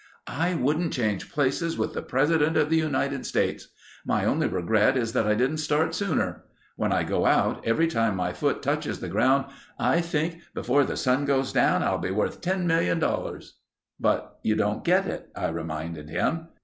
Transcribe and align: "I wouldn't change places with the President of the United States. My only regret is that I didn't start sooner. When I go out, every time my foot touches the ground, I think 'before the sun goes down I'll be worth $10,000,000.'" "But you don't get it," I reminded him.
"I 0.25 0.55
wouldn't 0.55 0.93
change 0.93 1.31
places 1.31 1.77
with 1.77 1.93
the 1.93 2.01
President 2.01 2.57
of 2.57 2.71
the 2.71 2.75
United 2.77 3.23
States. 3.23 3.67
My 4.03 4.25
only 4.25 4.47
regret 4.47 4.97
is 4.97 5.13
that 5.13 5.27
I 5.27 5.35
didn't 5.35 5.57
start 5.59 5.93
sooner. 5.93 6.43
When 6.75 6.91
I 6.91 7.03
go 7.03 7.27
out, 7.27 7.63
every 7.67 7.85
time 7.85 8.15
my 8.15 8.33
foot 8.33 8.63
touches 8.63 8.99
the 8.99 9.09
ground, 9.09 9.45
I 9.77 10.01
think 10.01 10.41
'before 10.55 10.85
the 10.85 10.97
sun 10.97 11.25
goes 11.25 11.53
down 11.53 11.83
I'll 11.83 11.99
be 11.99 12.09
worth 12.09 12.41
$10,000,000.'" 12.41 13.49
"But 13.99 14.39
you 14.41 14.55
don't 14.55 14.83
get 14.83 15.05
it," 15.05 15.29
I 15.35 15.49
reminded 15.49 16.09
him. 16.09 16.47